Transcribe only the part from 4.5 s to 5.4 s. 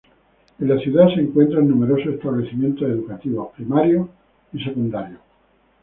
y secundarios.